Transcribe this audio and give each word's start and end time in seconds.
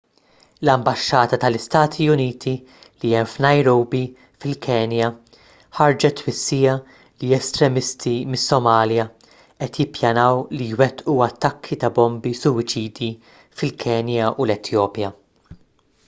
l-ambaxxata 0.65 1.37
tal-istati 1.41 2.05
uniti 2.13 2.53
li 3.03 3.11
hemm 3.17 3.27
f'nairobi 3.33 3.99
fil-kenya 4.45 5.09
ħarġet 5.81 6.17
twissija 6.23 6.73
li 7.25 7.29
estremisti 7.39 8.15
mis-somalja 8.31 9.05
qed 9.59 9.69
jippjanaw 9.79 10.43
li 10.57 10.71
jwettqu 10.73 11.19
attakki 11.29 11.79
ta' 11.85 11.93
bombi 12.01 12.33
suwiċidi 12.43 13.11
fil-kenja 13.61 14.35
u 14.43 14.49
l-etjopja 14.51 15.13